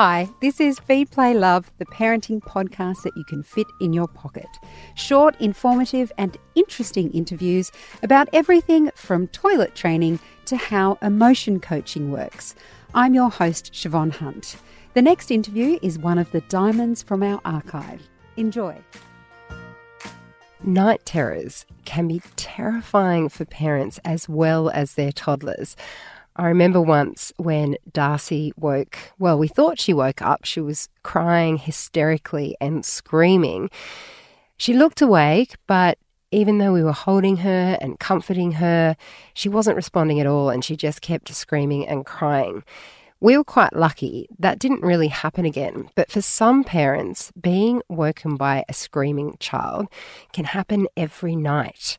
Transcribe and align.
Hi, 0.00 0.28
this 0.40 0.60
is 0.60 0.78
Feed 0.78 1.10
Play 1.10 1.34
Love, 1.34 1.72
the 1.78 1.84
parenting 1.84 2.40
podcast 2.40 3.02
that 3.02 3.16
you 3.16 3.24
can 3.24 3.42
fit 3.42 3.66
in 3.80 3.92
your 3.92 4.06
pocket. 4.06 4.46
Short, 4.94 5.34
informative, 5.40 6.12
and 6.16 6.38
interesting 6.54 7.10
interviews 7.10 7.72
about 8.04 8.28
everything 8.32 8.92
from 8.94 9.26
toilet 9.26 9.74
training 9.74 10.20
to 10.44 10.56
how 10.56 10.98
emotion 11.02 11.58
coaching 11.58 12.12
works. 12.12 12.54
I'm 12.94 13.12
your 13.12 13.28
host, 13.28 13.72
Siobhan 13.72 14.12
Hunt. 14.12 14.58
The 14.94 15.02
next 15.02 15.32
interview 15.32 15.80
is 15.82 15.98
one 15.98 16.18
of 16.18 16.30
the 16.30 16.42
diamonds 16.42 17.02
from 17.02 17.24
our 17.24 17.40
archive. 17.44 18.08
Enjoy. 18.36 18.76
Night 20.62 21.04
terrors 21.06 21.66
can 21.84 22.06
be 22.06 22.22
terrifying 22.36 23.28
for 23.28 23.44
parents 23.44 23.98
as 24.04 24.28
well 24.28 24.70
as 24.70 24.94
their 24.94 25.10
toddlers. 25.10 25.74
I 26.38 26.46
remember 26.46 26.80
once 26.80 27.32
when 27.36 27.76
Darcy 27.92 28.52
woke, 28.56 28.96
well, 29.18 29.36
we 29.36 29.48
thought 29.48 29.80
she 29.80 29.92
woke 29.92 30.22
up. 30.22 30.44
She 30.44 30.60
was 30.60 30.88
crying 31.02 31.56
hysterically 31.56 32.56
and 32.60 32.84
screaming. 32.84 33.70
She 34.56 34.72
looked 34.72 35.02
awake, 35.02 35.56
but 35.66 35.98
even 36.30 36.58
though 36.58 36.72
we 36.72 36.84
were 36.84 36.92
holding 36.92 37.38
her 37.38 37.76
and 37.80 37.98
comforting 37.98 38.52
her, 38.52 38.96
she 39.34 39.48
wasn't 39.48 39.74
responding 39.74 40.20
at 40.20 40.28
all 40.28 40.48
and 40.48 40.64
she 40.64 40.76
just 40.76 41.00
kept 41.00 41.34
screaming 41.34 41.88
and 41.88 42.06
crying. 42.06 42.62
We 43.20 43.36
were 43.36 43.42
quite 43.42 43.74
lucky. 43.74 44.28
That 44.38 44.60
didn't 44.60 44.82
really 44.82 45.08
happen 45.08 45.44
again. 45.44 45.90
But 45.96 46.08
for 46.08 46.22
some 46.22 46.62
parents, 46.62 47.32
being 47.40 47.82
woken 47.88 48.36
by 48.36 48.64
a 48.68 48.74
screaming 48.74 49.36
child 49.40 49.88
can 50.32 50.44
happen 50.44 50.86
every 50.96 51.34
night. 51.34 51.98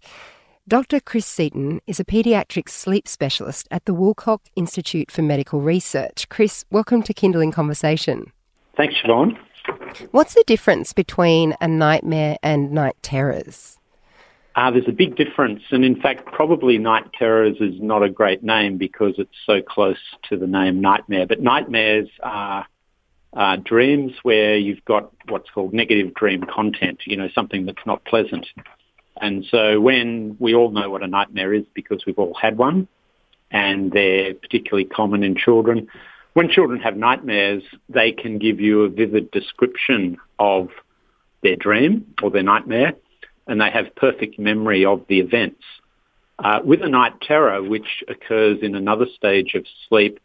Dr. 0.70 1.00
Chris 1.00 1.26
Seaton 1.26 1.82
is 1.88 2.00
a 2.00 2.06
paediatric 2.06 2.70
sleep 2.70 3.08
specialist 3.08 3.68
at 3.72 3.86
the 3.86 3.92
Woolcock 3.92 4.42
Institute 4.56 5.10
for 5.10 5.24
Medical 5.24 5.62
Research. 5.62 6.30
Chris, 6.30 6.64
welcome 6.70 7.02
to 7.02 7.12
Kindling 7.12 7.52
Conversation. 7.52 8.32
Thanks, 8.78 8.94
Siobhan. 9.04 9.36
What's 10.12 10.36
the 10.36 10.44
difference 10.46 10.94
between 10.94 11.56
a 11.60 11.68
nightmare 11.68 12.38
and 12.44 12.72
night 12.72 12.96
terrors? 13.02 13.80
Uh, 14.56 14.70
there's 14.70 14.88
a 14.88 14.92
big 14.92 15.16
difference, 15.16 15.64
and 15.72 15.84
in 15.84 16.00
fact, 16.00 16.28
probably 16.28 16.78
night 16.78 17.06
terrors 17.18 17.58
is 17.60 17.82
not 17.82 18.04
a 18.04 18.10
great 18.10 18.44
name 18.44 18.78
because 18.78 19.16
it's 19.18 19.38
so 19.48 19.64
close 19.64 19.98
to 20.30 20.38
the 20.38 20.46
name 20.46 20.82
nightmare. 20.82 21.26
But 21.26 21.42
nightmares 21.42 22.10
are 22.22 22.68
uh, 23.34 23.56
dreams 23.56 24.12
where 24.22 24.56
you've 24.56 24.86
got 24.86 25.12
what's 25.30 25.50
called 25.50 25.74
negative 25.74 26.14
dream 26.14 26.44
content, 26.44 27.00
you 27.06 27.18
know, 27.18 27.30
something 27.34 27.66
that's 27.66 27.88
not 27.88 28.06
pleasant. 28.06 28.46
And 29.22 29.46
so 29.50 29.80
when 29.80 30.38
we 30.40 30.56
all 30.56 30.72
know 30.72 30.90
what 30.90 31.04
a 31.04 31.08
nightmare 31.08 31.54
is 31.54 31.66
because 31.74 32.06
we've 32.06 32.20
all 32.20 32.34
had 32.40 32.58
one, 32.58 32.88
and 33.52 33.92
they're 33.92 34.34
particularly 34.34 34.86
common 34.86 35.24
in 35.24 35.36
children, 35.36 35.88
when 36.34 36.50
children 36.50 36.80
have 36.80 36.96
nightmares, 36.96 37.64
they 37.90 38.12
can 38.12 38.38
give 38.38 38.60
you 38.60 38.84
a 38.84 38.90
vivid 38.90 39.32
description 39.32 40.18
of 40.38 40.70
their 41.42 41.56
dream 41.56 42.14
or 42.22 42.30
their 42.30 42.44
nightmare, 42.44 42.94
and 43.48 43.60
they 43.60 43.70
have 43.72 43.96
perfect 43.96 44.38
memory 44.40 44.86
of 44.86 45.04
the 45.10 45.20
events. 45.20 45.64
Uh, 46.38 46.60
with 46.64 46.82
a 46.82 46.88
night 46.88 47.20
terror, 47.22 47.62
which 47.62 48.04
occurs 48.08 48.60
in 48.62 48.76
another 48.76 49.06
stage 49.16 49.56
of 49.56 49.66
sleep, 49.90 50.20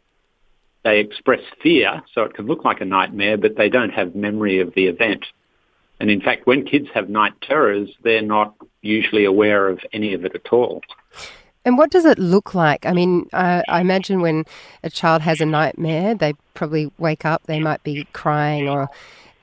they 0.83 0.99
express 0.99 1.41
fear, 1.61 2.03
so 2.13 2.21
it 2.21 2.35
can 2.35 2.45
look 2.45 2.63
like 2.63 2.79
a 2.79 2.85
nightmare, 2.85 3.37
but 3.37 3.57
they 3.57 3.69
don't 3.69 3.89
have 3.89 4.15
memory 4.15 4.59
of 4.61 4.73
the 4.75 4.85
event. 4.85 5.25
And 5.99 6.11
in 6.11 6.21
fact, 6.21 6.45
when 6.45 6.65
kids 6.65 6.87
have 6.93 7.09
night 7.09 7.33
terrors, 7.41 7.89
they're 8.03 8.21
not 8.21 8.55
usually 8.85 9.25
aware 9.25 9.67
of 9.67 9.79
any 9.91 10.13
of 10.13 10.23
it 10.25 10.35
at 10.35 10.53
all. 10.53 10.81
And 11.65 11.77
what 11.77 11.89
does 11.89 12.05
it 12.05 12.19
look 12.19 12.53
like? 12.53 12.85
I 12.85 12.93
mean, 12.93 13.27
uh, 13.33 13.63
I 13.67 13.81
imagine 13.81 14.21
when 14.21 14.45
a 14.83 14.89
child 14.89 15.23
has 15.23 15.41
a 15.41 15.45
nightmare, 15.45 16.13
they 16.13 16.33
probably 16.53 16.91
wake 16.99 17.25
up, 17.25 17.43
they 17.47 17.59
might 17.59 17.81
be 17.83 18.07
crying 18.13 18.69
or 18.69 18.87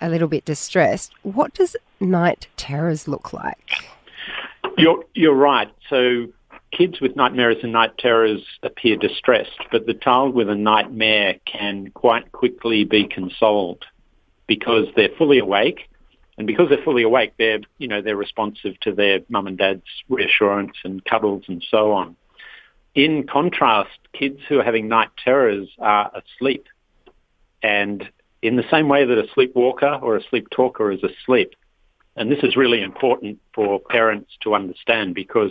a 0.00 0.08
little 0.08 0.28
bit 0.28 0.44
distressed. 0.44 1.12
What 1.22 1.52
does 1.54 1.76
night 1.98 2.46
terrors 2.56 3.08
look 3.08 3.32
like? 3.32 3.72
You're, 4.78 5.04
you're 5.14 5.34
right. 5.34 5.70
So 5.90 6.28
kids 6.70 7.00
with 7.00 7.16
nightmares 7.16 7.58
and 7.64 7.72
night 7.72 7.98
terrors 7.98 8.44
appear 8.62 8.96
distressed, 8.96 9.58
but 9.72 9.86
the 9.86 9.94
child 9.94 10.34
with 10.34 10.48
a 10.48 10.54
nightmare 10.54 11.36
can 11.44 11.88
quite 11.90 12.30
quickly 12.30 12.84
be 12.84 13.06
consoled 13.06 13.84
because 14.46 14.86
they're 14.94 15.16
fully 15.18 15.38
awake 15.38 15.88
and 16.38 16.46
because 16.46 16.68
they're 16.68 16.82
fully 16.82 17.02
awake, 17.02 17.34
they're, 17.38 17.60
you 17.78 17.88
know, 17.88 18.00
they're 18.00 18.16
responsive 18.16 18.78
to 18.80 18.92
their 18.92 19.20
mum 19.28 19.46
and 19.46 19.58
dad's 19.58 19.82
reassurance 20.08 20.76
and 20.84 21.04
cuddles 21.04 21.44
and 21.48 21.64
so 21.70 21.92
on. 21.92 22.16
In 22.94 23.26
contrast, 23.26 23.98
kids 24.12 24.40
who 24.48 24.60
are 24.60 24.64
having 24.64 24.88
night 24.88 25.10
terrors 25.22 25.68
are 25.78 26.10
asleep. 26.14 26.66
And 27.62 28.08
in 28.42 28.56
the 28.56 28.64
same 28.70 28.88
way 28.88 29.04
that 29.04 29.18
a 29.18 29.28
sleepwalker 29.34 29.98
or 30.02 30.16
a 30.16 30.22
sleep 30.28 30.48
talker 30.50 30.90
is 30.90 31.00
asleep, 31.02 31.54
and 32.16 32.30
this 32.30 32.42
is 32.42 32.56
really 32.56 32.82
important 32.82 33.38
for 33.54 33.80
parents 33.80 34.32
to 34.42 34.54
understand 34.54 35.14
because 35.14 35.50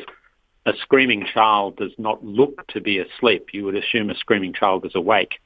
a 0.66 0.74
screaming 0.82 1.26
child 1.34 1.78
does 1.78 1.94
not 1.98 2.24
look 2.24 2.68
to 2.68 2.82
be 2.82 3.00
asleep. 3.00 3.48
You 3.54 3.66
would 3.66 3.76
assume 3.76 4.10
a 4.10 4.16
screaming 4.16 4.54
child 4.54 4.86
is 4.86 4.94
awake. 4.94 5.40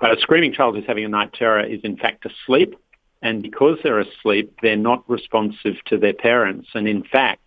But 0.00 0.16
a 0.16 0.20
screaming 0.20 0.52
child 0.52 0.76
who's 0.76 0.86
having 0.86 1.04
a 1.04 1.08
night 1.08 1.32
terror 1.32 1.64
is 1.64 1.80
in 1.84 1.96
fact 1.96 2.26
asleep 2.26 2.74
and 3.22 3.42
because 3.42 3.78
they're 3.82 4.00
asleep, 4.00 4.58
they're 4.62 4.76
not 4.76 5.08
responsive 5.08 5.74
to 5.86 5.98
their 5.98 6.14
parents. 6.14 6.68
And 6.74 6.88
in 6.88 7.02
fact, 7.02 7.42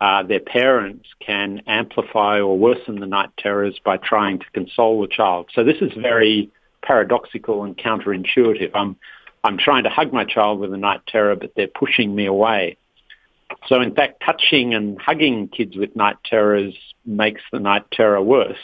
uh, 0.00 0.22
their 0.22 0.40
parents 0.40 1.08
can 1.24 1.62
amplify 1.66 2.40
or 2.40 2.58
worsen 2.58 3.00
the 3.00 3.06
night 3.06 3.30
terrors 3.38 3.78
by 3.84 3.98
trying 3.98 4.38
to 4.38 4.46
console 4.52 5.00
the 5.02 5.08
child. 5.08 5.50
So 5.54 5.62
this 5.62 5.76
is 5.80 5.92
very 5.92 6.50
paradoxical 6.82 7.64
and 7.64 7.76
counterintuitive. 7.76 8.70
I'm, 8.74 8.96
I'm 9.44 9.58
trying 9.58 9.84
to 9.84 9.90
hug 9.90 10.12
my 10.12 10.24
child 10.24 10.58
with 10.58 10.72
a 10.72 10.78
night 10.78 11.02
terror, 11.06 11.36
but 11.36 11.52
they're 11.54 11.68
pushing 11.68 12.14
me 12.14 12.26
away. 12.26 12.76
So 13.68 13.80
in 13.80 13.94
fact, 13.94 14.22
touching 14.24 14.74
and 14.74 15.00
hugging 15.00 15.48
kids 15.48 15.76
with 15.76 15.94
night 15.94 16.16
terrors 16.24 16.74
makes 17.04 17.42
the 17.52 17.60
night 17.60 17.84
terror 17.92 18.22
worse 18.22 18.58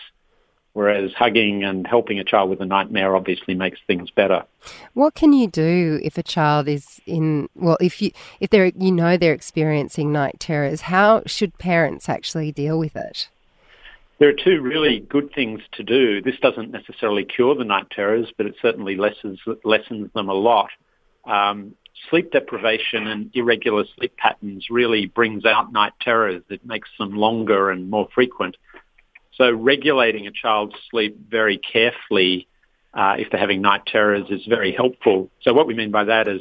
whereas 0.76 1.10
hugging 1.14 1.64
and 1.64 1.86
helping 1.86 2.18
a 2.18 2.24
child 2.24 2.50
with 2.50 2.60
a 2.60 2.66
nightmare 2.66 3.16
obviously 3.16 3.54
makes 3.54 3.80
things 3.86 4.10
better. 4.10 4.44
What 4.92 5.14
can 5.14 5.32
you 5.32 5.46
do 5.46 5.98
if 6.02 6.18
a 6.18 6.22
child 6.22 6.68
is 6.68 7.00
in 7.06 7.48
well 7.54 7.78
if 7.80 8.02
you 8.02 8.10
if 8.40 8.50
they're 8.50 8.72
you 8.76 8.92
know 8.92 9.16
they're 9.16 9.32
experiencing 9.32 10.12
night 10.12 10.38
terrors, 10.38 10.82
how 10.82 11.22
should 11.24 11.56
parents 11.56 12.10
actually 12.10 12.52
deal 12.52 12.78
with 12.78 12.94
it? 12.94 13.30
There 14.18 14.28
are 14.28 14.34
two 14.34 14.60
really 14.60 15.00
good 15.00 15.32
things 15.32 15.62
to 15.72 15.82
do. 15.82 16.20
This 16.20 16.38
doesn't 16.40 16.70
necessarily 16.70 17.24
cure 17.24 17.54
the 17.54 17.64
night 17.64 17.88
terrors, 17.90 18.30
but 18.36 18.44
it 18.44 18.54
certainly 18.60 18.96
lessens 18.96 19.40
lessens 19.64 20.12
them 20.12 20.28
a 20.28 20.34
lot. 20.34 20.68
Um, 21.24 21.74
sleep 22.10 22.32
deprivation 22.32 23.06
and 23.06 23.30
irregular 23.32 23.84
sleep 23.96 24.14
patterns 24.18 24.66
really 24.68 25.06
brings 25.06 25.46
out 25.46 25.72
night 25.72 25.94
terrors. 26.02 26.42
It 26.50 26.66
makes 26.66 26.90
them 26.98 27.16
longer 27.16 27.70
and 27.70 27.88
more 27.88 28.08
frequent. 28.14 28.58
So 29.36 29.50
regulating 29.50 30.26
a 30.26 30.30
child's 30.30 30.74
sleep 30.90 31.18
very 31.28 31.58
carefully 31.58 32.48
uh, 32.94 33.16
if 33.18 33.30
they're 33.30 33.40
having 33.40 33.60
night 33.60 33.84
terrors 33.86 34.24
is 34.30 34.44
very 34.46 34.72
helpful. 34.72 35.30
So 35.42 35.52
what 35.52 35.66
we 35.66 35.74
mean 35.74 35.90
by 35.90 36.04
that 36.04 36.28
is 36.28 36.40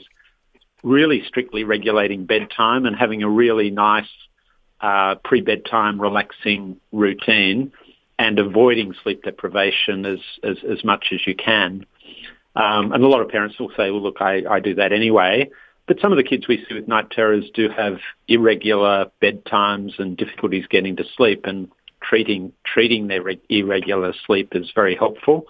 really 0.83 1.23
strictly 1.27 1.63
regulating 1.63 2.25
bedtime 2.25 2.85
and 2.85 2.95
having 2.95 3.23
a 3.23 3.29
really 3.29 3.71
nice 3.71 4.07
uh, 4.79 5.15
pre-bedtime 5.23 5.99
relaxing 5.99 6.79
routine 6.91 7.73
and 8.17 8.39
avoiding 8.39 8.93
sleep 9.03 9.23
deprivation 9.23 10.05
as, 10.05 10.19
as, 10.43 10.57
as 10.69 10.83
much 10.83 11.07
as 11.11 11.25
you 11.27 11.35
can. 11.35 11.85
Um, 12.55 12.93
and 12.93 13.03
a 13.03 13.07
lot 13.07 13.21
of 13.21 13.29
parents 13.29 13.59
will 13.59 13.71
say, 13.75 13.91
well, 13.91 14.01
look, 14.01 14.21
I, 14.21 14.43
I 14.49 14.59
do 14.61 14.75
that 14.75 14.93
anyway. 14.93 15.49
But 15.87 15.99
some 15.99 16.11
of 16.11 16.17
the 16.17 16.23
kids 16.23 16.47
we 16.47 16.65
see 16.67 16.75
with 16.75 16.87
night 16.87 17.11
terrors 17.11 17.45
do 17.53 17.67
have 17.69 17.97
irregular 18.27 19.11
bedtimes 19.21 19.99
and 19.99 20.15
difficulties 20.15 20.65
getting 20.69 20.95
to 20.95 21.03
sleep. 21.17 21.45
And 21.45 21.69
treating 22.09 22.53
treating 22.65 23.07
their 23.07 23.23
irregular 23.49 24.13
sleep 24.25 24.49
is 24.55 24.71
very 24.73 24.95
helpful. 24.95 25.45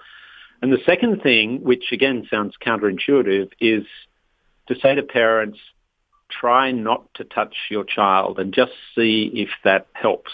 And 0.61 0.71
the 0.71 0.81
second 0.85 1.21
thing, 1.21 1.61
which 1.63 1.91
again 1.91 2.27
sounds 2.29 2.55
counterintuitive, 2.65 3.51
is 3.59 3.85
to 4.67 4.75
say 4.79 4.95
to 4.95 5.03
parents, 5.03 5.59
try 6.29 6.71
not 6.71 7.13
to 7.15 7.23
touch 7.23 7.55
your 7.69 7.83
child 7.83 8.39
and 8.39 8.53
just 8.53 8.71
see 8.95 9.29
if 9.33 9.49
that 9.63 9.87
helps. 9.93 10.31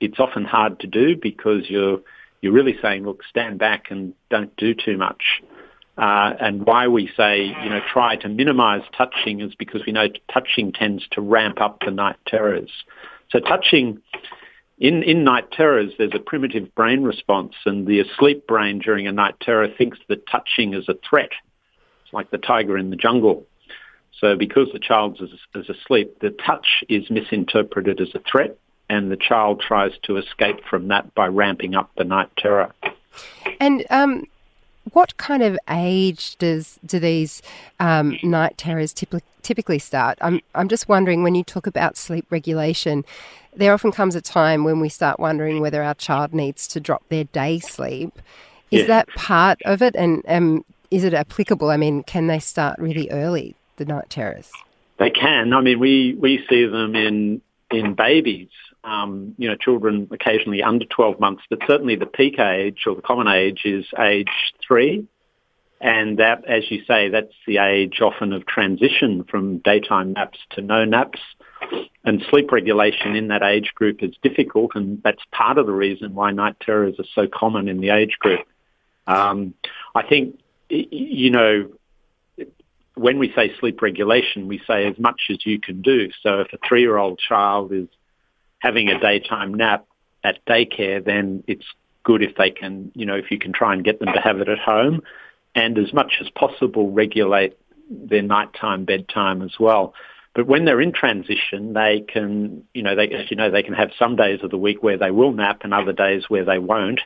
It's 0.00 0.18
often 0.18 0.44
hard 0.44 0.80
to 0.80 0.86
do 0.86 1.16
because 1.16 1.68
you're 1.68 2.00
you're 2.40 2.52
really 2.52 2.76
saying, 2.80 3.04
look, 3.04 3.22
stand 3.28 3.58
back 3.58 3.90
and 3.90 4.14
don't 4.30 4.54
do 4.56 4.74
too 4.74 4.96
much. 4.96 5.42
Uh, 5.98 6.32
and 6.40 6.64
why 6.64 6.88
we 6.88 7.10
say, 7.14 7.44
you 7.44 7.68
know, 7.68 7.80
try 7.92 8.16
to 8.16 8.28
minimize 8.28 8.80
touching 8.96 9.40
is 9.40 9.54
because 9.54 9.82
we 9.86 9.92
know 9.92 10.06
touching 10.32 10.72
tends 10.72 11.06
to 11.10 11.20
ramp 11.20 11.60
up 11.60 11.80
the 11.84 11.90
night 11.90 12.16
terrors. 12.26 12.70
So 13.30 13.40
touching 13.40 14.00
in, 14.80 15.02
in 15.02 15.24
night 15.24 15.52
terrors, 15.52 15.92
there's 15.98 16.14
a 16.14 16.18
primitive 16.18 16.74
brain 16.74 17.02
response, 17.02 17.54
and 17.66 17.86
the 17.86 18.00
asleep 18.00 18.46
brain 18.46 18.78
during 18.78 19.06
a 19.06 19.12
night 19.12 19.34
terror 19.40 19.68
thinks 19.68 19.98
that 20.08 20.26
touching 20.26 20.72
is 20.72 20.88
a 20.88 20.94
threat. 21.08 21.30
It's 22.02 22.14
like 22.14 22.30
the 22.30 22.38
tiger 22.38 22.78
in 22.78 22.88
the 22.88 22.96
jungle. 22.96 23.46
So 24.18 24.36
because 24.36 24.68
the 24.72 24.78
child 24.78 25.20
is, 25.20 25.30
is 25.54 25.68
asleep, 25.68 26.20
the 26.20 26.30
touch 26.30 26.82
is 26.88 27.10
misinterpreted 27.10 28.00
as 28.00 28.08
a 28.14 28.20
threat, 28.20 28.56
and 28.88 29.10
the 29.12 29.16
child 29.16 29.60
tries 29.60 29.92
to 30.04 30.16
escape 30.16 30.64
from 30.68 30.88
that 30.88 31.14
by 31.14 31.26
ramping 31.26 31.74
up 31.74 31.90
the 31.96 32.04
night 32.04 32.30
terror. 32.38 32.72
And 33.60 33.84
um, 33.90 34.26
what 34.92 35.16
kind 35.18 35.42
of 35.42 35.58
age 35.68 36.36
does 36.36 36.80
do 36.84 36.98
these 36.98 37.42
um, 37.78 38.18
night 38.22 38.56
terrors 38.56 38.94
typically 38.94 39.22
typically 39.42 39.78
start? 39.78 40.18
I'm 40.20 40.40
I'm 40.54 40.68
just 40.68 40.88
wondering 40.88 41.22
when 41.22 41.34
you 41.34 41.44
talk 41.44 41.66
about 41.66 41.96
sleep 41.96 42.26
regulation, 42.30 43.04
there 43.54 43.72
often 43.72 43.92
comes 43.92 44.14
a 44.14 44.20
time 44.20 44.64
when 44.64 44.80
we 44.80 44.88
start 44.88 45.18
wondering 45.18 45.60
whether 45.60 45.82
our 45.82 45.94
child 45.94 46.32
needs 46.32 46.66
to 46.68 46.80
drop 46.80 47.02
their 47.08 47.24
day 47.24 47.58
sleep. 47.58 48.20
Is 48.70 48.82
yeah. 48.82 48.86
that 48.86 49.08
part 49.16 49.60
of 49.64 49.82
it, 49.82 49.96
and 49.96 50.22
um, 50.28 50.64
is 50.90 51.04
it 51.04 51.12
applicable? 51.12 51.70
I 51.70 51.76
mean, 51.76 52.04
can 52.04 52.28
they 52.28 52.38
start 52.38 52.78
really 52.78 53.10
early? 53.10 53.56
The 53.76 53.84
night 53.86 54.10
terrors. 54.10 54.50
They 54.98 55.08
can. 55.08 55.54
I 55.54 55.62
mean, 55.62 55.78
we 55.78 56.14
we 56.18 56.44
see 56.48 56.66
them 56.66 56.94
in 56.94 57.40
in 57.70 57.94
babies 57.94 58.50
um, 58.84 59.34
you 59.38 59.48
know, 59.48 59.56
children 59.56 60.08
occasionally 60.10 60.62
under 60.62 60.84
12 60.84 61.20
months, 61.20 61.42
but 61.50 61.60
certainly 61.66 61.96
the 61.96 62.06
peak 62.06 62.38
age 62.38 62.84
or 62.86 62.94
the 62.94 63.02
common 63.02 63.28
age 63.28 63.62
is 63.64 63.86
age 63.98 64.30
three. 64.66 65.06
And 65.80 66.18
that, 66.18 66.44
as 66.46 66.70
you 66.70 66.82
say, 66.84 67.08
that's 67.08 67.32
the 67.46 67.58
age 67.58 68.00
often 68.00 68.32
of 68.32 68.46
transition 68.46 69.24
from 69.24 69.58
daytime 69.58 70.12
naps 70.12 70.38
to 70.50 70.60
no 70.60 70.84
naps. 70.84 71.20
And 72.02 72.24
sleep 72.30 72.50
regulation 72.50 73.14
in 73.14 73.28
that 73.28 73.42
age 73.42 73.72
group 73.74 74.02
is 74.02 74.14
difficult, 74.22 74.72
and 74.74 75.02
that's 75.02 75.22
part 75.32 75.58
of 75.58 75.66
the 75.66 75.72
reason 75.72 76.14
why 76.14 76.30
night 76.30 76.56
terrors 76.60 76.98
are 76.98 77.04
so 77.14 77.28
common 77.28 77.68
in 77.68 77.80
the 77.80 77.90
age 77.90 78.16
group. 78.18 78.40
Um, 79.06 79.54
I 79.94 80.06
think, 80.06 80.40
you 80.70 81.30
know, 81.30 81.70
when 82.94 83.18
we 83.18 83.32
say 83.34 83.54
sleep 83.60 83.82
regulation, 83.82 84.48
we 84.48 84.60
say 84.66 84.86
as 84.86 84.98
much 84.98 85.22
as 85.30 85.44
you 85.44 85.60
can 85.60 85.82
do. 85.82 86.10
So 86.22 86.40
if 86.40 86.52
a 86.52 86.58
three-year-old 86.66 87.18
child 87.18 87.72
is 87.72 87.88
having 88.60 88.88
a 88.88 88.98
daytime 88.98 89.54
nap 89.54 89.86
at 90.24 90.44
daycare, 90.46 91.04
then 91.04 91.44
it's 91.46 91.66
good 92.02 92.22
if 92.22 92.36
they 92.36 92.50
can, 92.50 92.92
you 92.94 93.06
know, 93.06 93.16
if 93.16 93.30
you 93.30 93.38
can 93.38 93.52
try 93.52 93.74
and 93.74 93.84
get 93.84 93.98
them 93.98 94.12
to 94.12 94.20
have 94.20 94.40
it 94.40 94.48
at 94.48 94.58
home 94.58 95.02
and 95.54 95.78
as 95.78 95.92
much 95.92 96.14
as 96.20 96.28
possible 96.30 96.90
regulate 96.90 97.56
their 97.90 98.22
nighttime 98.22 98.84
bedtime 98.84 99.42
as 99.42 99.58
well. 99.58 99.94
But 100.34 100.46
when 100.46 100.64
they're 100.64 100.80
in 100.80 100.92
transition, 100.92 101.72
they 101.72 102.04
can, 102.06 102.64
you 102.72 102.82
know, 102.82 102.94
they, 102.94 103.08
as 103.08 103.30
you 103.30 103.36
know, 103.36 103.50
they 103.50 103.62
can 103.62 103.74
have 103.74 103.90
some 103.98 104.14
days 104.14 104.40
of 104.42 104.50
the 104.50 104.58
week 104.58 104.82
where 104.82 104.96
they 104.96 105.10
will 105.10 105.32
nap 105.32 105.62
and 105.64 105.74
other 105.74 105.92
days 105.92 106.30
where 106.30 106.44
they 106.44 106.58
won't, 106.58 107.00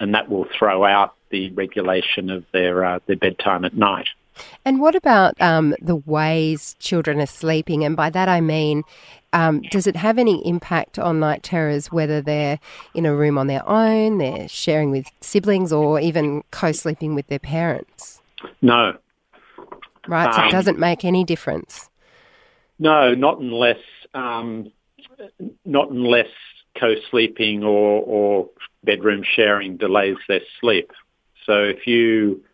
and 0.00 0.14
that 0.14 0.28
will 0.28 0.46
throw 0.58 0.84
out 0.84 1.14
the 1.30 1.50
regulation 1.52 2.30
of 2.30 2.44
their 2.52 2.84
uh, 2.84 2.98
their 3.06 3.16
bedtime 3.16 3.64
at 3.64 3.74
night. 3.74 4.08
And 4.64 4.80
what 4.80 4.94
about 4.94 5.40
um, 5.40 5.74
the 5.80 5.96
ways 5.96 6.76
children 6.78 7.20
are 7.20 7.26
sleeping? 7.26 7.84
And 7.84 7.96
by 7.96 8.10
that 8.10 8.28
I 8.28 8.40
mean, 8.40 8.84
um, 9.32 9.62
does 9.70 9.86
it 9.86 9.96
have 9.96 10.18
any 10.18 10.46
impact 10.46 10.98
on 10.98 11.20
night 11.20 11.42
terrors, 11.42 11.90
whether 11.90 12.20
they're 12.20 12.58
in 12.94 13.04
a 13.04 13.14
room 13.14 13.36
on 13.38 13.46
their 13.46 13.66
own, 13.68 14.18
they're 14.18 14.48
sharing 14.48 14.90
with 14.90 15.06
siblings, 15.20 15.72
or 15.72 16.00
even 16.00 16.42
co 16.50 16.72
sleeping 16.72 17.14
with 17.14 17.26
their 17.26 17.38
parents? 17.38 18.20
No. 18.62 18.96
Right, 20.06 20.32
so 20.34 20.40
um, 20.40 20.48
it 20.48 20.52
doesn't 20.52 20.78
make 20.78 21.04
any 21.04 21.24
difference. 21.24 21.90
No, 22.78 23.14
not 23.14 23.40
unless 23.40 23.80
um, 24.14 24.72
not 25.64 25.90
unless 25.90 26.28
co-sleeping 26.78 27.64
or, 27.64 28.02
or 28.02 28.50
bedroom 28.84 29.22
sharing 29.24 29.76
delays 29.76 30.16
their 30.28 30.40
sleep. 30.60 30.92
So 31.44 31.64
if 31.64 31.86
you 31.86 32.44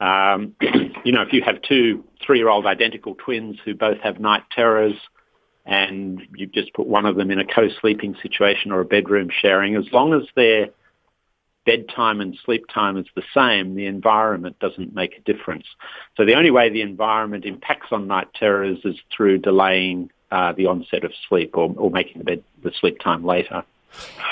um, 0.00 0.54
you 1.04 1.12
know, 1.12 1.22
if 1.22 1.32
you 1.32 1.42
have 1.42 1.62
two 1.62 2.04
three-year-old 2.24 2.66
identical 2.66 3.14
twins 3.14 3.58
who 3.64 3.74
both 3.74 3.98
have 4.00 4.20
night 4.20 4.42
terrors 4.54 4.94
and 5.64 6.22
you 6.34 6.46
just 6.46 6.72
put 6.72 6.86
one 6.86 7.04
of 7.04 7.16
them 7.16 7.30
in 7.30 7.38
a 7.38 7.44
co-sleeping 7.44 8.16
situation 8.22 8.72
or 8.72 8.80
a 8.80 8.84
bedroom 8.84 9.28
sharing, 9.30 9.76
as 9.76 9.84
long 9.92 10.14
as 10.14 10.22
their 10.34 10.68
bedtime 11.68 12.22
and 12.22 12.34
sleep 12.46 12.64
time 12.72 12.96
is 12.96 13.04
the 13.14 13.22
same, 13.34 13.74
the 13.74 13.84
environment 13.84 14.58
doesn't 14.58 14.94
make 14.94 15.18
a 15.18 15.20
difference. 15.32 15.66
So 16.16 16.24
the 16.24 16.34
only 16.34 16.50
way 16.50 16.70
the 16.70 16.80
environment 16.80 17.44
impacts 17.44 17.88
on 17.92 18.06
night 18.06 18.28
terrors 18.32 18.78
is 18.84 18.96
through 19.14 19.38
delaying 19.38 20.10
uh, 20.30 20.52
the 20.54 20.64
onset 20.64 21.04
of 21.04 21.12
sleep 21.28 21.50
or, 21.58 21.74
or 21.76 21.90
making 21.90 22.18
the, 22.20 22.24
bed, 22.24 22.42
the 22.62 22.72
sleep 22.80 22.98
time 23.00 23.22
later. 23.22 23.62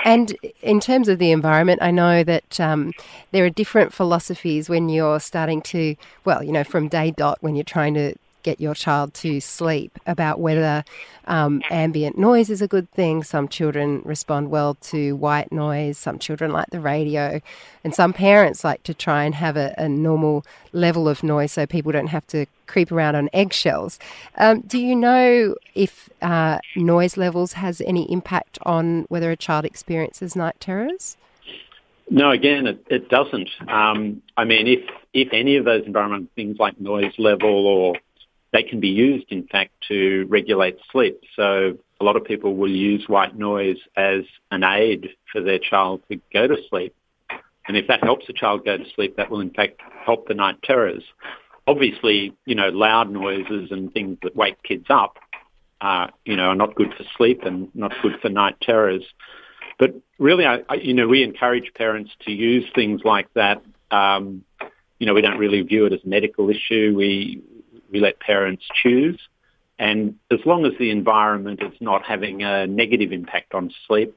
And 0.07 0.35
in 0.63 0.81
terms 0.81 1.09
of 1.09 1.19
the 1.19 1.31
environment, 1.31 1.81
I 1.83 1.91
know 1.91 2.25
that 2.25 2.59
um, 2.59 2.93
there 3.33 3.45
are 3.45 3.51
different 3.51 3.93
philosophies 3.93 4.71
when 4.71 4.89
you're 4.89 5.21
starting 5.21 5.61
to, 5.73 5.95
well, 6.25 6.43
you 6.43 6.53
know, 6.53 6.65
from 6.65 6.89
day 6.89 7.11
dot 7.11 7.37
when 7.43 7.55
you're 7.55 7.65
trying 7.65 7.93
to 7.95 8.15
get 8.47 8.61
your 8.61 8.75
child 8.75 9.13
to 9.13 9.41
sleep 9.41 9.99
about 10.07 10.39
whether 10.39 10.85
um, 11.27 11.61
ambient 11.69 12.17
noise 12.17 12.49
is 12.49 12.63
a 12.63 12.69
good 12.69 12.89
thing. 12.93 13.25
Some 13.25 13.49
children 13.49 14.03
respond 14.05 14.51
well 14.53 14.77
to 14.93 15.17
white 15.17 15.51
noise, 15.51 15.99
some 15.99 16.21
children 16.21 16.53
like 16.53 16.71
the 16.71 16.79
radio, 16.79 17.41
and 17.83 17.93
some 17.93 18.13
parents 18.13 18.63
like 18.63 18.85
to 18.85 18.95
try 18.95 19.25
and 19.25 19.35
have 19.35 19.57
a, 19.57 19.75
a 19.77 19.89
normal 19.89 20.47
level 20.73 21.09
of 21.09 21.25
noise 21.25 21.51
so 21.51 21.67
people 21.67 21.91
don't 21.91 22.07
have 22.07 22.27
to 22.29 22.47
creep 22.69 22.93
around 22.93 23.17
on 23.17 23.29
eggshells. 23.33 23.99
Um, 24.37 24.61
do 24.61 24.79
you 24.79 24.95
know 24.95 25.57
if 25.75 26.09
uh, 26.23 26.61
noise 26.77 27.17
levels 27.17 27.55
has 27.55 27.81
any 27.81 28.05
impact 28.13 28.61
on 28.63 29.07
whether 29.09 29.33
a 29.33 29.37
child 29.37 29.65
experiences 29.65 30.37
night 30.37 30.55
terrors? 30.61 31.17
No, 32.09 32.31
again, 32.31 32.69
it, 32.69 32.87
it 32.89 33.09
doesn't. 33.09 33.51
Um, 33.67 34.23
I 34.37 34.45
mean, 34.45 34.69
if 34.69 34.85
if 35.13 35.29
any 35.33 35.57
of 35.57 35.65
those 35.65 35.85
environmental 35.87 36.29
things 36.37 36.57
like 36.61 36.81
noise 36.81 37.15
level 37.19 37.67
or 37.67 37.97
they 38.53 38.63
can 38.63 38.81
be 38.81 38.89
used, 38.89 39.27
in 39.31 39.47
fact, 39.47 39.73
to 39.89 40.27
regulate 40.29 40.79
sleep. 40.91 41.21
So 41.35 41.79
a 42.01 42.05
lot 42.05 42.17
of 42.17 42.25
people 42.25 42.57
will 42.57 42.71
use 42.71 43.05
white 43.09 43.37
noise 43.37 43.79
as 43.97 44.23
an 44.51 44.63
aid 44.65 45.09
for 45.33 45.41
their 45.41 45.59
child 45.59 46.03
to 46.11 46.21
go 46.33 46.47
to 46.47 46.57
sleep. 46.69 46.95
And 47.69 47.77
if 47.77 47.89
that 47.89 48.03
helps 48.03 48.29
a 48.29 48.33
child 48.33 48.65
go 48.65 48.77
to 48.77 48.85
sleep, 48.95 49.17
that 49.17 49.31
will 49.31 49.41
in 49.41 49.51
fact 49.51 49.81
help 50.05 50.29
the 50.29 50.35
night 50.35 50.63
terrors. 50.63 51.03
Obviously, 51.67 52.33
you 52.45 52.55
know, 52.55 52.69
loud 52.69 53.11
noises 53.11 53.71
and 53.73 53.93
things 53.93 54.19
that 54.23 54.37
wake 54.37 54.63
kids 54.63 54.87
up, 54.89 55.19
uh, 55.81 56.09
you 56.25 56.37
know, 56.37 56.45
are 56.45 56.55
not 56.55 56.77
good 56.77 56.95
for 56.97 57.05
sleep 57.17 57.43
and 57.43 57.75
not 57.75 57.93
good 58.03 58.21
for 58.23 58.29
night 58.29 58.57
terrors. 58.61 59.03
But 59.79 59.95
really, 60.19 60.47
I, 60.47 60.61
I, 60.69 60.75
you 60.75 60.95
know, 60.95 61.09
we 61.09 61.23
encourage 61.23 61.73
parents 61.75 62.13
to 62.23 62.31
use 62.31 62.65
things 62.75 63.01
like 63.05 63.33
that. 63.35 63.63
Um, 63.91 64.45
you 64.99 65.07
know, 65.07 65.15
we 65.15 65.21
don't 65.21 65.39
really 65.39 65.61
view 65.63 65.87
it 65.87 65.93
as 65.93 66.01
a 66.05 66.09
medical 66.09 66.49
issue. 66.49 66.95
We 66.97 67.43
we 67.97 68.03
let 68.03 68.21
parents 68.21 68.65
choose. 68.83 69.19
And 69.79 70.17
as 70.31 70.41
long 70.45 70.67
as 70.67 70.73
the 70.79 70.91
environment 70.91 71.61
is 71.63 71.73
not 71.81 72.05
having 72.05 72.43
a 72.43 72.67
negative 72.67 73.13
impact 73.13 73.55
on 73.55 73.73
sleep, 73.87 74.15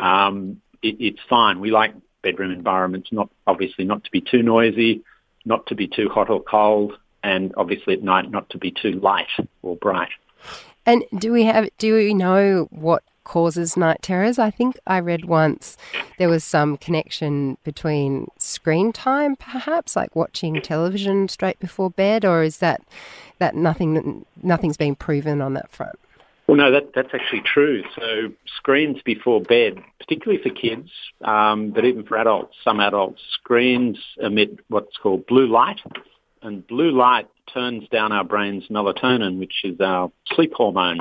um, 0.00 0.60
it, 0.82 0.96
it's 0.98 1.20
fine. 1.28 1.60
We 1.60 1.70
like 1.70 1.94
bedroom 2.22 2.52
environments, 2.52 3.12
not 3.12 3.28
obviously 3.46 3.84
not 3.84 4.04
to 4.04 4.10
be 4.10 4.20
too 4.20 4.42
noisy, 4.42 5.02
not 5.44 5.66
to 5.66 5.74
be 5.74 5.88
too 5.88 6.08
hot 6.08 6.30
or 6.30 6.42
cold, 6.42 6.94
and 7.22 7.52
obviously 7.56 7.94
at 7.94 8.02
night 8.02 8.30
not 8.30 8.48
to 8.50 8.58
be 8.58 8.70
too 8.70 8.92
light 8.92 9.28
or 9.62 9.76
bright. 9.76 10.10
And 10.86 11.04
do 11.18 11.32
we 11.32 11.44
have? 11.44 11.68
Do 11.78 11.94
we 11.94 12.14
know 12.14 12.66
what 12.70 13.02
causes 13.24 13.76
night 13.76 14.02
terrors. 14.02 14.38
I 14.38 14.50
think 14.50 14.78
I 14.86 14.98
read 14.98 15.24
once 15.24 15.76
there 16.18 16.28
was 16.28 16.44
some 16.44 16.76
connection 16.76 17.58
between 17.64 18.28
screen 18.38 18.92
time, 18.92 19.36
perhaps, 19.36 19.96
like 19.96 20.14
watching 20.14 20.60
television 20.60 21.28
straight 21.28 21.58
before 21.58 21.90
bed, 21.90 22.24
or 22.24 22.42
is 22.42 22.58
that 22.58 22.82
that 23.38 23.54
nothing 23.54 24.24
nothing's 24.42 24.76
been 24.76 24.94
proven 24.94 25.40
on 25.40 25.54
that 25.54 25.70
front? 25.70 25.98
Well, 26.46 26.56
no, 26.56 26.70
that, 26.72 26.92
that's 26.94 27.14
actually 27.14 27.42
true. 27.42 27.82
So 27.96 28.32
screens 28.58 29.00
before 29.02 29.40
bed, 29.40 29.82
particularly 30.00 30.42
for 30.42 30.50
kids, 30.50 30.90
um, 31.22 31.70
but 31.70 31.84
even 31.84 32.04
for 32.04 32.18
adults, 32.18 32.56
some 32.64 32.80
adults, 32.80 33.22
screens 33.32 33.98
emit 34.18 34.58
what's 34.68 34.96
called 34.96 35.26
blue 35.26 35.46
light, 35.46 35.80
and 36.42 36.66
blue 36.66 36.90
light 36.90 37.28
turns 37.52 37.88
down 37.88 38.12
our 38.12 38.24
brain's 38.24 38.66
melatonin, 38.68 39.38
which 39.38 39.64
is 39.64 39.80
our 39.80 40.10
sleep 40.34 40.52
hormone. 40.54 41.00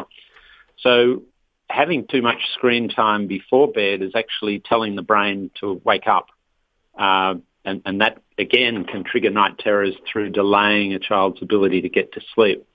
So 0.80 1.24
having 1.72 2.06
too 2.08 2.22
much 2.22 2.42
screen 2.54 2.90
time 2.90 3.28
before 3.28 3.72
bed 3.72 4.02
is 4.02 4.12
actually 4.16 4.60
telling 4.60 4.96
the 4.96 5.02
brain 5.02 5.50
to 5.60 5.82
wake 5.84 6.08
up. 6.08 6.28
Uh, 6.98 7.36
and, 7.64 7.82
and 7.86 8.02
that, 8.02 8.22
again, 8.38 8.84
can 8.86 9.04
trigger 9.04 9.30
night 9.30 9.58
terrors 9.58 9.96
through 10.12 10.30
delaying 10.32 10.94
a 10.94 11.00
child's 11.00 11.42
ability 11.42 11.82
to 11.82 11.90
get 11.90 12.14
to 12.14 12.22
sleep. 12.36 12.66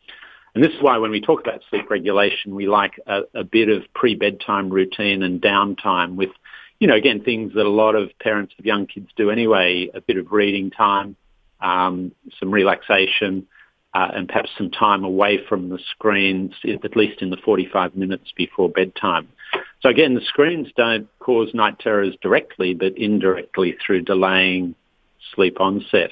And 0.55 0.65
this 0.65 0.73
is 0.73 0.81
why 0.81 0.97
when 0.99 1.11
we 1.11 1.21
talk 1.21 1.41
about 1.41 1.63
sleep 1.69 1.91
regulation, 1.91 2.55
we 2.55 2.67
like 2.67 2.95
a, 3.07 3.23
a 3.35 3.45
bit 3.45 3.69
of 3.69 3.83
pre-bedtime 3.95 4.71
routine 4.71 5.23
and 5.23 5.41
downtime 5.41 6.15
with, 6.15 6.31
you 6.79 6.87
know, 6.87 6.95
again, 6.95 7.23
things 7.23 7.53
that 7.55 7.67
a 7.67 7.71
lot 7.71 7.95
of 7.95 8.11
parents 8.19 8.55
of 8.59 8.65
young 8.65 8.87
kids 8.87 9.11
do 9.17 9.31
anyway, 9.31 9.91
a 9.93 10.01
bit 10.01 10.17
of 10.17 10.33
reading 10.33 10.71
time, 10.71 11.17
um, 11.61 12.13
some 12.41 12.51
relaxation, 12.51 13.47
and 14.15 14.29
perhaps 14.29 14.51
some 14.57 14.71
time 14.71 15.05
away 15.05 15.39
from 15.49 15.69
the 15.69 15.79
screens, 15.91 16.53
at 16.65 16.97
least 16.97 17.23
in 17.23 17.31
the 17.31 17.37
45 17.37 17.97
minutes 17.97 18.33
before 18.37 18.69
bedtime. 18.69 19.29
So 19.83 19.89
again, 19.89 20.15
the 20.15 20.21
screens 20.21 20.69
don't 20.77 21.09
cause 21.19 21.55
night 21.55 21.79
terrors 21.79 22.15
directly, 22.23 22.75
but 22.75 22.97
indirectly 22.99 23.77
through 23.85 24.03
delaying 24.03 24.75
sleep 25.35 25.61
onset. 25.61 26.11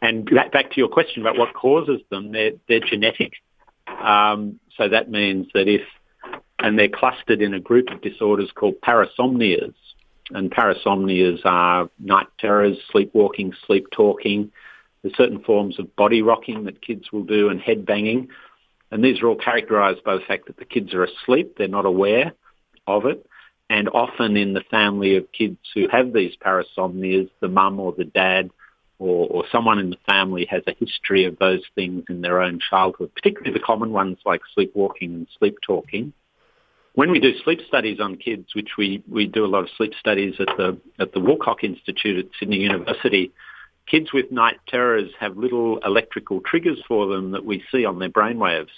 And 0.00 0.28
back 0.52 0.70
to 0.70 0.76
your 0.76 0.88
question 0.88 1.22
about 1.22 1.38
what 1.38 1.54
causes 1.54 2.00
them, 2.10 2.32
they're, 2.32 2.52
they're 2.68 2.80
genetic. 2.80 3.32
Um, 3.86 4.60
so 4.76 4.88
that 4.88 5.10
means 5.10 5.46
that 5.54 5.68
if, 5.68 5.82
and 6.58 6.78
they're 6.78 6.88
clustered 6.88 7.40
in 7.40 7.54
a 7.54 7.60
group 7.60 7.88
of 7.90 8.00
disorders 8.00 8.50
called 8.54 8.80
parasomnias. 8.80 9.74
and 10.30 10.50
parasomnias 10.50 11.40
are 11.44 11.88
night 11.98 12.26
terrors, 12.38 12.76
sleepwalking, 12.90 13.54
sleep 13.66 13.86
talking. 13.92 14.50
There's 15.04 15.16
certain 15.16 15.42
forms 15.42 15.78
of 15.78 15.94
body 15.96 16.22
rocking 16.22 16.64
that 16.64 16.80
kids 16.80 17.12
will 17.12 17.24
do 17.24 17.50
and 17.50 17.60
head 17.60 17.84
banging. 17.84 18.28
And 18.90 19.04
these 19.04 19.20
are 19.20 19.28
all 19.28 19.36
characterized 19.36 20.02
by 20.02 20.14
the 20.14 20.22
fact 20.26 20.46
that 20.46 20.56
the 20.56 20.64
kids 20.64 20.94
are 20.94 21.04
asleep, 21.04 21.56
they're 21.58 21.68
not 21.68 21.84
aware 21.84 22.32
of 22.86 23.04
it. 23.04 23.24
And 23.68 23.90
often 23.90 24.36
in 24.38 24.54
the 24.54 24.64
family 24.70 25.16
of 25.16 25.30
kids 25.30 25.58
who 25.74 25.88
have 25.88 26.14
these 26.14 26.32
parasomnias, 26.42 27.28
the 27.40 27.48
mum 27.48 27.80
or 27.80 27.92
the 27.92 28.04
dad 28.04 28.50
or, 28.98 29.26
or 29.28 29.44
someone 29.52 29.78
in 29.78 29.90
the 29.90 29.98
family 30.08 30.46
has 30.50 30.62
a 30.66 30.74
history 30.78 31.26
of 31.26 31.38
those 31.38 31.62
things 31.74 32.04
in 32.08 32.22
their 32.22 32.40
own 32.40 32.58
childhood, 32.70 33.14
particularly 33.14 33.52
the 33.52 33.64
common 33.64 33.92
ones 33.92 34.16
like 34.24 34.40
sleepwalking 34.54 35.12
and 35.12 35.26
sleep 35.38 35.58
talking. 35.66 36.14
When 36.94 37.10
we 37.10 37.20
do 37.20 37.32
sleep 37.44 37.60
studies 37.68 38.00
on 38.00 38.16
kids, 38.16 38.54
which 38.54 38.70
we, 38.78 39.02
we 39.10 39.26
do 39.26 39.44
a 39.44 39.48
lot 39.48 39.64
of 39.64 39.70
sleep 39.76 39.92
studies 39.98 40.36
at 40.38 40.46
the 40.56 40.78
at 40.98 41.12
the 41.12 41.20
Woolcock 41.20 41.62
Institute 41.62 42.24
at 42.24 42.30
Sydney 42.38 42.58
University, 42.58 43.32
kids 43.86 44.12
with 44.12 44.30
night 44.30 44.58
terrors 44.68 45.10
have 45.20 45.36
little 45.36 45.78
electrical 45.78 46.40
triggers 46.40 46.80
for 46.86 47.06
them 47.06 47.32
that 47.32 47.44
we 47.44 47.62
see 47.70 47.84
on 47.84 47.98
their 47.98 48.10
brainwaves. 48.10 48.68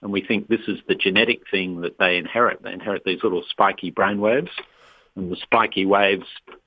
And 0.00 0.12
we 0.12 0.20
think 0.20 0.48
this 0.48 0.66
is 0.66 0.78
the 0.88 0.96
genetic 0.96 1.42
thing 1.50 1.82
that 1.82 1.98
they 1.98 2.16
inherit. 2.16 2.62
They 2.62 2.72
inherit 2.72 3.04
these 3.04 3.22
little 3.22 3.44
spiky 3.48 3.92
brainwaves, 3.92 4.50
and 5.14 5.30
the 5.30 5.36
spiky 5.36 5.86
waves 5.86 6.26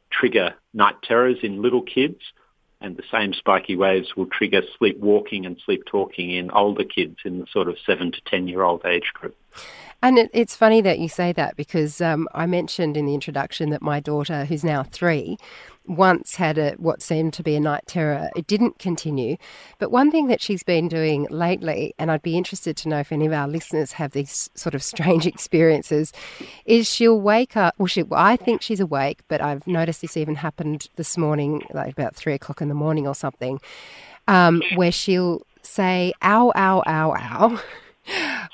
trigger 0.09 0.53
night 0.73 0.95
terrors 1.03 1.37
in 1.43 1.61
little 1.61 1.81
kids 1.81 2.19
and 2.81 2.97
the 2.97 3.03
same 3.11 3.33
spiky 3.33 3.75
waves 3.75 4.15
will 4.15 4.27
trigger 4.27 4.61
sleepwalking 4.77 5.45
and 5.45 5.59
sleep 5.65 5.83
talking 5.85 6.31
in 6.31 6.51
older 6.51 6.83
kids 6.83 7.17
in 7.25 7.39
the 7.39 7.47
sort 7.51 7.67
of 7.67 7.77
seven 7.85 8.11
to 8.11 8.21
10 8.27 8.47
year 8.47 8.61
old 8.61 8.85
age 8.85 9.11
group. 9.13 9.35
And 10.05 10.19
it, 10.19 10.29
it's 10.33 10.55
funny 10.55 10.81
that 10.81 10.99
you 10.99 11.09
say 11.09 11.33
that 11.33 11.57
because 11.57 11.99
um, 11.99 12.27
I 12.31 12.45
mentioned 12.45 12.95
in 12.95 13.07
the 13.07 13.15
introduction 13.15 13.71
that 13.71 13.81
my 13.81 13.99
daughter, 13.99 14.45
who's 14.45 14.63
now 14.63 14.83
three, 14.83 15.39
once 15.87 16.35
had 16.35 16.59
a 16.59 16.73
what 16.73 17.01
seemed 17.01 17.33
to 17.33 17.41
be 17.41 17.55
a 17.55 17.59
night 17.59 17.87
terror. 17.87 18.29
It 18.35 18.45
didn't 18.45 18.77
continue. 18.77 19.37
But 19.79 19.89
one 19.89 20.11
thing 20.11 20.27
that 20.27 20.43
she's 20.43 20.61
been 20.61 20.87
doing 20.87 21.25
lately, 21.31 21.95
and 21.97 22.11
I'd 22.11 22.21
be 22.21 22.37
interested 22.37 22.77
to 22.77 22.89
know 22.89 22.99
if 22.99 23.11
any 23.11 23.25
of 23.25 23.33
our 23.33 23.47
listeners 23.47 23.93
have 23.93 24.11
these 24.11 24.51
sort 24.53 24.75
of 24.75 24.83
strange 24.83 25.25
experiences, 25.33 26.13
is 26.65 26.87
she'll 26.87 27.19
wake 27.19 27.57
up. 27.57 27.73
Well, 27.79 27.87
she, 27.87 28.03
I 28.11 28.35
think 28.35 28.61
she's 28.61 28.79
awake, 28.79 29.21
but 29.27 29.41
I've 29.41 29.65
noticed 29.65 30.01
this 30.01 30.17
even 30.17 30.35
happened 30.35 30.87
this 30.97 31.17
morning, 31.17 31.63
like 31.73 31.91
about 31.91 32.15
three 32.15 32.35
o'clock 32.35 32.61
in 32.61 32.67
the 32.67 32.75
morning 32.75 33.07
or 33.07 33.15
something, 33.15 33.59
um, 34.27 34.61
where 34.75 34.91
she'll 34.91 35.41
say, 35.63 36.13
ow, 36.21 36.51
ow, 36.55 36.83
ow, 36.85 37.15
ow. 37.17 37.61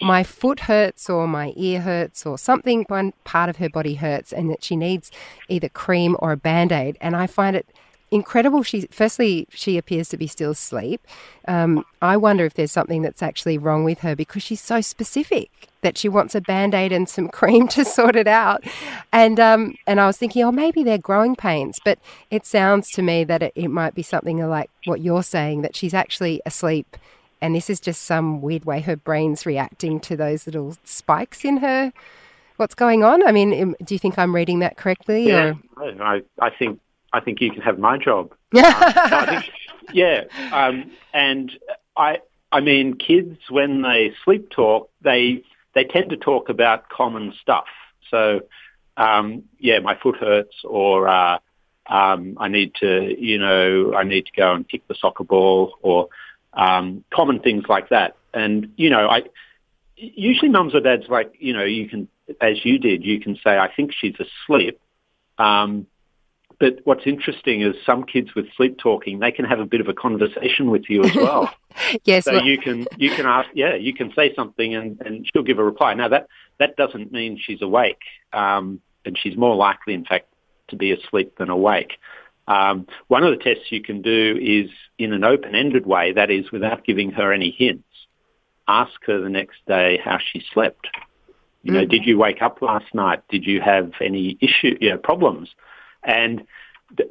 my 0.01 0.23
foot 0.23 0.61
hurts 0.61 1.09
or 1.09 1.27
my 1.27 1.53
ear 1.55 1.81
hurts 1.81 2.25
or 2.25 2.37
something, 2.37 2.85
one 2.87 3.13
part 3.23 3.49
of 3.49 3.57
her 3.57 3.69
body 3.69 3.95
hurts, 3.95 4.31
and 4.31 4.49
that 4.49 4.63
she 4.63 4.75
needs 4.75 5.11
either 5.49 5.69
cream 5.69 6.15
or 6.19 6.31
a 6.31 6.37
band 6.37 6.71
aid. 6.71 6.97
And 7.01 7.15
I 7.15 7.27
find 7.27 7.55
it 7.55 7.67
incredible. 8.11 8.61
She 8.61 8.87
firstly, 8.91 9.47
she 9.51 9.77
appears 9.77 10.09
to 10.09 10.17
be 10.17 10.27
still 10.27 10.51
asleep. 10.51 11.05
Um, 11.47 11.85
I 12.01 12.17
wonder 12.17 12.45
if 12.45 12.53
there's 12.53 12.71
something 12.71 13.01
that's 13.01 13.23
actually 13.23 13.57
wrong 13.57 13.83
with 13.83 13.99
her 13.99 14.15
because 14.15 14.43
she's 14.43 14.61
so 14.61 14.81
specific 14.81 15.49
that 15.81 15.97
she 15.97 16.09
wants 16.09 16.35
a 16.35 16.41
band 16.41 16.73
aid 16.75 16.91
and 16.91 17.09
some 17.09 17.27
cream 17.39 17.67
to 17.69 17.85
sort 17.85 18.15
it 18.15 18.27
out. 18.27 18.63
And 19.11 19.39
um, 19.39 19.75
and 19.87 19.99
I 19.99 20.07
was 20.07 20.17
thinking, 20.17 20.43
oh, 20.43 20.51
maybe 20.51 20.83
they're 20.83 20.97
growing 20.97 21.35
pains, 21.35 21.79
but 21.83 21.99
it 22.29 22.45
sounds 22.45 22.91
to 22.91 23.01
me 23.01 23.23
that 23.23 23.41
it, 23.41 23.53
it 23.55 23.69
might 23.69 23.95
be 23.95 24.03
something 24.03 24.45
like 24.47 24.69
what 24.85 25.01
you're 25.01 25.23
saying 25.23 25.61
that 25.61 25.75
she's 25.75 25.93
actually 25.93 26.41
asleep 26.45 26.97
and 27.41 27.55
this 27.55 27.69
is 27.69 27.79
just 27.79 28.03
some 28.03 28.41
weird 28.41 28.65
way 28.65 28.81
her 28.81 28.95
brain's 28.95 29.45
reacting 29.45 29.99
to 30.01 30.15
those 30.15 30.45
little 30.45 30.77
spikes 30.83 31.43
in 31.43 31.57
her. 31.57 31.91
What's 32.57 32.75
going 32.75 33.03
on? 33.03 33.25
I 33.27 33.31
mean, 33.31 33.75
do 33.83 33.95
you 33.95 33.99
think 33.99 34.19
I'm 34.19 34.35
reading 34.35 34.59
that 34.59 34.77
correctly? 34.77 35.27
Yeah, 35.27 35.53
or? 35.77 36.01
I, 36.01 36.21
I 36.39 36.49
think 36.51 36.79
I 37.13 37.19
think 37.19 37.41
you 37.41 37.51
can 37.51 37.61
have 37.61 37.79
my 37.79 37.97
job. 37.97 38.33
uh, 38.55 39.41
think, 39.41 39.53
yeah, 39.93 40.23
um, 40.51 40.91
and 41.13 41.51
I 41.97 42.19
I 42.51 42.59
mean, 42.59 42.95
kids 42.95 43.39
when 43.49 43.81
they 43.81 44.13
sleep 44.23 44.49
talk, 44.49 44.89
they 45.01 45.43
they 45.73 45.85
tend 45.85 46.09
to 46.09 46.17
talk 46.17 46.49
about 46.49 46.89
common 46.89 47.33
stuff. 47.41 47.65
So, 48.09 48.41
um, 48.97 49.43
yeah, 49.57 49.79
my 49.79 49.97
foot 49.97 50.17
hurts, 50.17 50.55
or 50.63 51.07
uh, 51.07 51.39
um, 51.87 52.37
I 52.37 52.49
need 52.49 52.75
to, 52.75 53.15
you 53.17 53.37
know, 53.37 53.93
I 53.93 54.03
need 54.03 54.25
to 54.25 54.31
go 54.35 54.53
and 54.53 54.67
kick 54.67 54.87
the 54.87 54.95
soccer 54.95 55.23
ball, 55.23 55.73
or 55.81 56.09
um, 56.53 57.00
common 57.21 57.39
things 57.39 57.65
like 57.69 57.89
that. 57.89 58.15
And, 58.33 58.73
you 58.77 58.89
know, 58.89 59.07
I 59.07 59.21
usually 59.95 60.49
mums 60.49 60.73
or 60.73 60.79
dads 60.79 61.03
like, 61.07 61.31
you 61.37 61.53
know, 61.53 61.63
you 61.63 61.87
can, 61.87 62.07
as 62.41 62.65
you 62.65 62.79
did, 62.79 63.03
you 63.03 63.19
can 63.19 63.35
say, 63.43 63.59
I 63.59 63.69
think 63.71 63.91
she's 63.93 64.15
asleep. 64.19 64.79
Um, 65.37 65.85
but 66.59 66.79
what's 66.83 67.05
interesting 67.05 67.61
is 67.61 67.75
some 67.85 68.05
kids 68.05 68.33
with 68.35 68.47
sleep 68.57 68.79
talking, 68.79 69.19
they 69.19 69.31
can 69.31 69.45
have 69.45 69.59
a 69.59 69.67
bit 69.67 69.81
of 69.81 69.87
a 69.87 69.93
conversation 69.93 70.71
with 70.71 70.89
you 70.89 71.03
as 71.03 71.15
well. 71.15 71.53
yes. 72.05 72.25
So 72.25 72.33
well, 72.33 72.45
you 72.45 72.57
can 72.57 72.87
you 72.97 73.11
can 73.11 73.27
ask, 73.27 73.49
yeah, 73.53 73.75
you 73.75 73.93
can 73.93 74.11
say 74.15 74.33
something 74.35 74.73
and, 74.73 74.99
and 75.01 75.27
she'll 75.31 75.43
give 75.43 75.59
a 75.59 75.63
reply. 75.63 75.93
Now 75.93 76.07
that 76.09 76.27
that 76.59 76.75
doesn't 76.75 77.11
mean 77.11 77.39
she's 77.39 77.61
awake, 77.61 78.01
um, 78.33 78.81
and 79.05 79.17
she's 79.17 79.35
more 79.35 79.55
likely, 79.55 79.93
in 79.93 80.05
fact, 80.05 80.27
to 80.69 80.75
be 80.75 80.91
asleep 80.91 81.37
than 81.37 81.49
awake. 81.49 81.93
Um, 82.51 82.87
one 83.07 83.23
of 83.23 83.31
the 83.31 83.41
tests 83.41 83.71
you 83.71 83.81
can 83.81 84.01
do 84.01 84.37
is 84.41 84.69
in 84.97 85.13
an 85.13 85.23
open-ended 85.23 85.85
way, 85.85 86.11
that 86.13 86.29
is, 86.29 86.51
without 86.51 86.83
giving 86.83 87.11
her 87.11 87.31
any 87.31 87.51
hints. 87.51 87.87
Ask 88.67 88.97
her 89.07 89.21
the 89.21 89.29
next 89.29 89.59
day 89.67 89.99
how 90.03 90.17
she 90.17 90.43
slept. 90.53 90.85
You 91.63 91.71
know, 91.73 91.85
mm. 91.85 91.89
did 91.89 92.03
you 92.05 92.17
wake 92.17 92.41
up 92.41 92.61
last 92.61 92.93
night? 92.93 93.21
Did 93.29 93.45
you 93.45 93.61
have 93.61 93.93
any 94.01 94.37
issue, 94.41 94.77
you 94.81 94.89
know, 94.89 94.97
problems? 94.97 95.47
And 96.03 96.45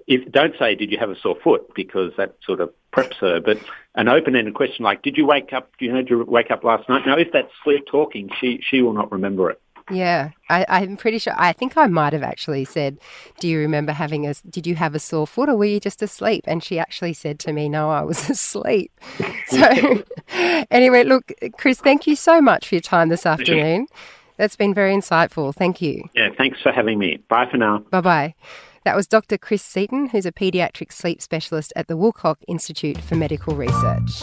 if, 0.06 0.30
don't 0.30 0.54
say, 0.58 0.74
did 0.74 0.90
you 0.92 0.98
have 0.98 1.10
a 1.10 1.18
sore 1.18 1.38
foot? 1.42 1.74
Because 1.74 2.12
that 2.18 2.36
sort 2.44 2.60
of 2.60 2.70
preps 2.92 3.16
her. 3.16 3.40
But 3.40 3.58
an 3.94 4.08
open-ended 4.08 4.54
question 4.54 4.84
like, 4.84 5.00
did 5.02 5.16
you 5.16 5.26
wake 5.26 5.52
up, 5.54 5.70
you 5.78 5.90
know, 5.90 6.02
did 6.02 6.10
you 6.10 6.24
wake 6.24 6.50
up 6.50 6.64
last 6.64 6.88
night? 6.88 7.06
Now, 7.06 7.16
if 7.16 7.28
that's 7.32 7.52
sleep 7.64 7.86
talking, 7.86 8.28
she, 8.38 8.60
she 8.68 8.82
will 8.82 8.92
not 8.92 9.10
remember 9.10 9.50
it. 9.50 9.60
Yeah, 9.90 10.30
I, 10.48 10.82
am 10.82 10.96
pretty 10.96 11.18
sure. 11.18 11.34
I 11.36 11.52
think 11.52 11.76
I 11.76 11.86
might 11.86 12.12
have 12.12 12.22
actually 12.22 12.64
said, 12.64 12.98
"Do 13.38 13.48
you 13.48 13.58
remember 13.58 13.92
having 13.92 14.26
a? 14.26 14.34
Did 14.48 14.66
you 14.66 14.74
have 14.76 14.94
a 14.94 14.98
sore 14.98 15.26
foot, 15.26 15.48
or 15.48 15.56
were 15.56 15.64
you 15.64 15.80
just 15.80 16.02
asleep?" 16.02 16.44
And 16.46 16.62
she 16.62 16.78
actually 16.78 17.12
said 17.12 17.38
to 17.40 17.52
me, 17.52 17.68
"No, 17.68 17.90
I 17.90 18.02
was 18.02 18.30
asleep." 18.30 18.92
So, 19.50 20.04
anyway, 20.70 21.02
look, 21.02 21.32
Chris, 21.58 21.80
thank 21.80 22.06
you 22.06 22.14
so 22.14 22.40
much 22.40 22.68
for 22.68 22.76
your 22.76 22.82
time 22.82 23.08
this 23.08 23.26
afternoon. 23.26 23.88
That's 24.36 24.54
been 24.54 24.72
very 24.72 24.94
insightful. 24.94 25.52
Thank 25.52 25.82
you. 25.82 26.04
Yeah, 26.14 26.28
thanks 26.38 26.62
for 26.62 26.70
having 26.70 27.00
me. 27.00 27.18
Bye 27.28 27.48
for 27.50 27.56
now. 27.56 27.78
Bye 27.90 28.00
bye. 28.00 28.34
That 28.84 28.94
was 28.96 29.06
Dr. 29.06 29.36
Chris 29.36 29.62
Seaton, 29.62 30.10
who's 30.10 30.24
a 30.24 30.32
paediatric 30.32 30.92
sleep 30.92 31.20
specialist 31.20 31.72
at 31.74 31.88
the 31.88 31.94
Woolcock 31.94 32.36
Institute 32.46 32.98
for 32.98 33.16
Medical 33.16 33.54
Research. 33.54 34.22